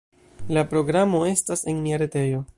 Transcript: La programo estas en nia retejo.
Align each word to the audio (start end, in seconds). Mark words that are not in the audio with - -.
La 0.57 0.63
programo 0.71 1.21
estas 1.33 1.65
en 1.73 1.85
nia 1.87 2.03
retejo. 2.05 2.43